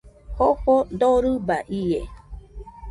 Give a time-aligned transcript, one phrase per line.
[0.37, 1.99] Jofo dorɨba ie